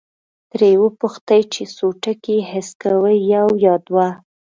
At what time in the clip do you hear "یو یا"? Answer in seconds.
3.33-3.75